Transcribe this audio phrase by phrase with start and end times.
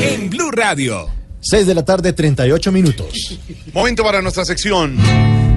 [0.00, 1.08] En Blue Radio.
[1.40, 3.38] 6 de la tarde, 38 minutos.
[3.72, 4.96] Momento para nuestra sección.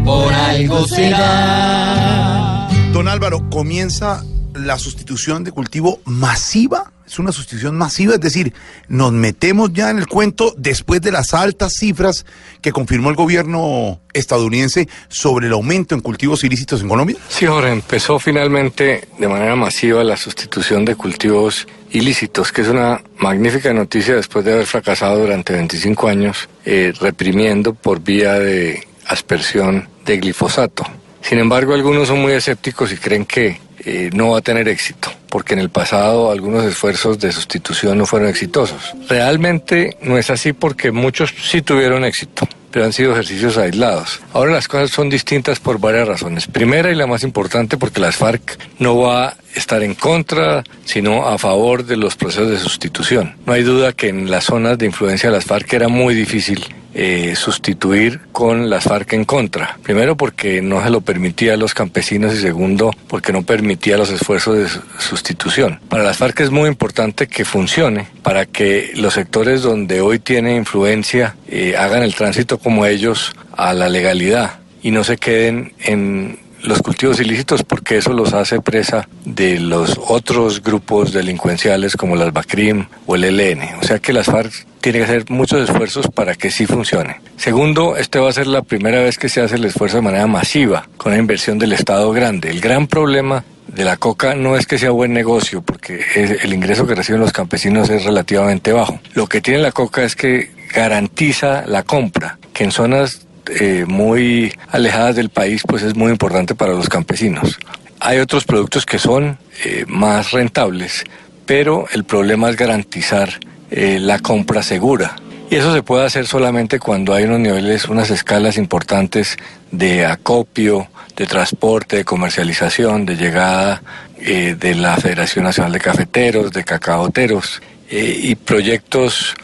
[0.03, 2.67] Por algo será.
[2.91, 4.23] Don Álvaro, comienza
[4.55, 6.91] la sustitución de cultivo masiva.
[7.05, 8.51] Es una sustitución masiva, es decir,
[8.87, 12.25] nos metemos ya en el cuento después de las altas cifras
[12.61, 17.17] que confirmó el gobierno estadounidense sobre el aumento en cultivos ilícitos en Colombia.
[17.29, 23.03] Sí, ahora empezó finalmente de manera masiva la sustitución de cultivos ilícitos, que es una
[23.19, 29.87] magnífica noticia después de haber fracasado durante 25 años eh, reprimiendo por vía de aspersión
[30.05, 30.83] de glifosato.
[31.21, 35.11] Sin embargo, algunos son muy escépticos y creen que eh, no va a tener éxito,
[35.29, 38.93] porque en el pasado algunos esfuerzos de sustitución no fueron exitosos.
[39.07, 44.21] Realmente no es así porque muchos sí tuvieron éxito, pero han sido ejercicios aislados.
[44.33, 46.47] Ahora las cosas son distintas por varias razones.
[46.47, 51.27] Primera y la más importante porque las FARC no va a estar en contra, sino
[51.27, 53.35] a favor de los procesos de sustitución.
[53.45, 56.65] No hay duda que en las zonas de influencia de las FARC era muy difícil
[56.97, 59.77] eh, sustituir con las FARC en contra.
[59.83, 64.11] Primero porque no se lo permitía a los campesinos y segundo porque no permitía los
[64.11, 64.67] esfuerzos de
[64.99, 65.81] sustitución.
[65.89, 70.55] Para las FARC es muy importante que funcione para que los sectores donde hoy tiene
[70.55, 76.39] influencia eh, hagan el tránsito como ellos a la legalidad y no se queden en
[76.63, 82.33] los cultivos ilícitos porque eso los hace presa de los otros grupos delincuenciales como las
[82.33, 83.61] BACRIM o el ELN.
[83.81, 87.19] O sea que las FARC tienen que hacer muchos esfuerzos para que sí funcione.
[87.37, 90.27] Segundo, este va a ser la primera vez que se hace el esfuerzo de manera
[90.27, 92.51] masiva, con una inversión del Estado grande.
[92.51, 96.05] El gran problema de la coca no es que sea buen negocio, porque
[96.43, 98.99] el ingreso que reciben los campesinos es relativamente bajo.
[99.15, 103.25] Lo que tiene la coca es que garantiza la compra, que en zonas
[103.59, 107.57] eh, muy alejadas del país, pues es muy importante para los campesinos.
[107.99, 111.05] Hay otros productos que son eh, más rentables,
[111.47, 113.39] pero el problema es garantizar
[113.75, 115.15] eh, la compra segura.
[115.51, 119.37] Y eso se puede hacer solamente cuando hay unos niveles, unas escalas importantes
[119.71, 123.83] de acopio, de transporte, de comercialización, de llegada
[124.17, 129.35] de la Federación Nacional de Cafeteros, de cacaoteros y proyectos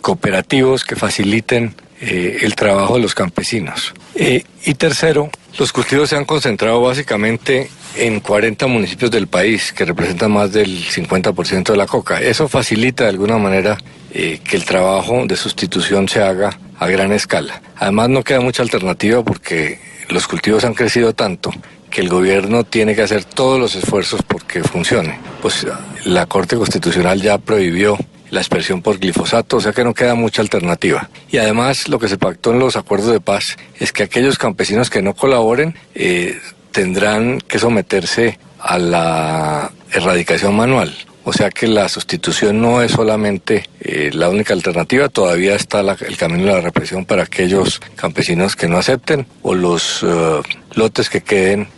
[0.00, 3.92] cooperativos que faciliten eh, el trabajo de los campesinos.
[4.14, 9.84] Eh, y tercero, los cultivos se han concentrado básicamente en 40 municipios del país, que
[9.84, 12.20] representan más del 50% de la coca.
[12.20, 13.78] Eso facilita de alguna manera
[14.12, 17.60] eh, que el trabajo de sustitución se haga a gran escala.
[17.76, 21.50] Además no queda mucha alternativa porque los cultivos han crecido tanto
[21.90, 25.18] que el gobierno tiene que hacer todos los esfuerzos porque funcione.
[25.42, 25.66] Pues
[26.04, 27.96] la Corte Constitucional ya prohibió
[28.30, 31.08] la expresión por glifosato, o sea que no queda mucha alternativa.
[31.30, 34.90] Y además lo que se pactó en los acuerdos de paz es que aquellos campesinos
[34.90, 36.38] que no colaboren eh,
[36.72, 40.94] tendrán que someterse a la erradicación manual.
[41.24, 46.16] O sea que la sustitución no es solamente eh, la única alternativa, todavía está el
[46.16, 50.40] camino de la represión para aquellos campesinos que no acepten o los eh,
[50.74, 51.68] lotes que queden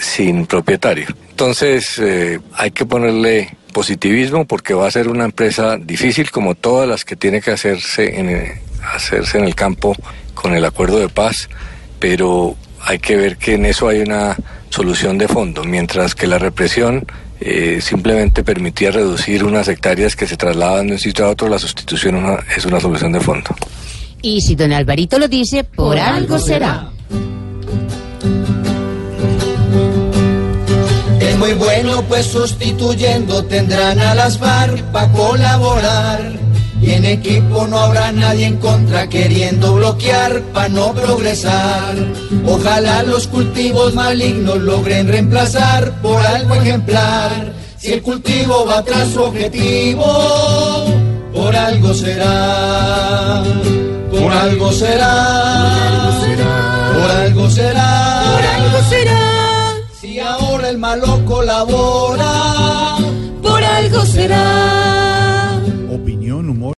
[0.00, 1.06] sin propietario.
[1.30, 2.00] Entonces
[2.52, 7.14] hay que ponerle positivismo porque va a ser una empresa difícil como todas las que
[7.14, 8.58] tiene que hacerse en,
[8.94, 9.94] hacerse en el campo
[10.32, 11.50] con el acuerdo de paz,
[11.98, 14.34] pero hay que ver que en eso hay una
[14.70, 17.04] solución de fondo, mientras que la represión
[17.38, 21.58] eh, simplemente permitía reducir unas hectáreas que se trasladan de un sitio a otro, la
[21.58, 22.16] sustitución
[22.56, 23.54] es una solución de fondo.
[24.22, 26.95] Y si don Alvarito lo dice, por, algo será.
[31.46, 36.32] Muy bueno, pues sustituyendo tendrán a las FARC para colaborar.
[36.82, 41.94] Y en equipo no habrá nadie en contra queriendo bloquear para no progresar.
[42.44, 47.52] Ojalá los cultivos malignos logren reemplazar por algo ejemplar.
[47.78, 50.04] Si el cultivo va tras su objetivo,
[51.32, 53.44] por algo será.
[54.10, 56.10] Por algo será.
[56.10, 56.92] Por algo será.
[56.92, 58.15] Por algo será
[60.76, 62.96] ahora el malo colabora,
[63.42, 64.85] por algo será.